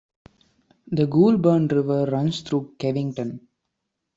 The 0.87 1.05
Goulburn 1.05 1.67
River 1.67 2.05
runs 2.07 2.41
through 2.41 2.73
Kevington. 2.79 3.39